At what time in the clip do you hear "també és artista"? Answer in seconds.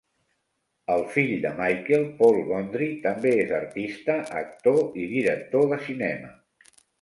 3.03-4.17